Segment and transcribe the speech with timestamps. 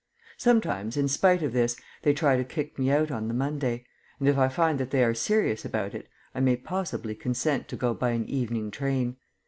[0.39, 3.85] Sometimes, in spite of this, they try to kick me out on the Monday;
[4.19, 7.75] and if I find that they are serious about it I may possibly consent to
[7.75, 9.17] go by an evening train.